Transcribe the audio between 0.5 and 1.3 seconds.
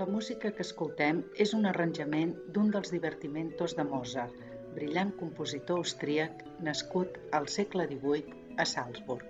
que escoltem